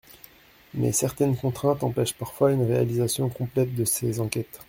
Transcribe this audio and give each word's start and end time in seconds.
Mais 0.73 0.93
certaines 0.93 1.35
contraintes 1.37 1.83
empêchent 1.83 2.17
parfois 2.17 2.51
une 2.51 2.65
réalisation 2.65 3.29
complète 3.29 3.75
de 3.75 3.85
ces 3.85 4.19
enquêtes. 4.19 4.59